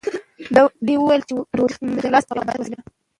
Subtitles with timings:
[0.85, 2.87] ده وویل چې روژه د اخلاص او عبادت وسیله ده.